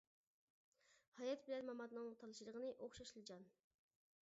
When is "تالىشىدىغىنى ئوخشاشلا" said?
2.23-3.25